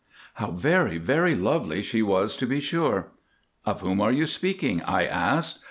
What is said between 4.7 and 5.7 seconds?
I asked.